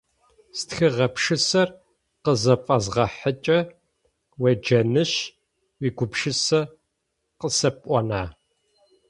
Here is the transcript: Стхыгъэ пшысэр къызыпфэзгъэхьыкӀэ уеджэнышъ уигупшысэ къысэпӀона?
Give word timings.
Стхыгъэ 0.57 1.07
пшысэр 1.15 1.69
къызыпфэзгъэхьыкӀэ 2.23 3.59
уеджэнышъ 4.41 5.15
уигупшысэ 5.81 6.61
къысэпӀона? 7.39 8.21